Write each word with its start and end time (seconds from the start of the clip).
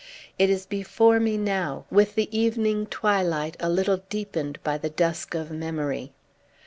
It 0.39 0.49
is 0.49 0.65
before 0.65 1.19
me 1.19 1.37
now, 1.37 1.85
with 1.91 2.15
the 2.15 2.27
evening 2.35 2.87
twilight 2.87 3.55
a 3.59 3.69
little 3.69 3.97
deepened 4.09 4.57
by 4.63 4.79
the 4.79 4.89
dusk 4.89 5.35
of 5.35 5.51
memory. 5.51 6.11